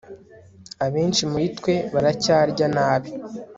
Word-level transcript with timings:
abenshi 0.85 1.23
muri 1.31 1.47
twe 1.57 1.73
baracyarya 1.93 2.67
nabi 2.75 3.09